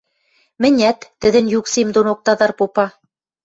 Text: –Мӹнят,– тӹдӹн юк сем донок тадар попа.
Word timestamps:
–Мӹнят,– 0.61 0.99
тӹдӹн 1.21 1.45
юк 1.57 1.65
сем 1.73 1.87
донок 1.95 2.19
тадар 2.25 2.51
попа. 2.59 2.85